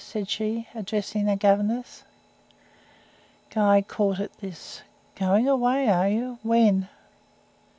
said 0.03 0.27
she, 0.27 0.67
addressing 0.73 1.25
the 1.25 1.35
governess. 1.35 2.03
Guy 3.51 3.83
caught 3.83 4.19
at 4.19 4.35
this. 4.39 4.81
"Going 5.13 5.47
away, 5.47 5.89
are 5.89 6.09
you? 6.09 6.39
When?" 6.41 6.89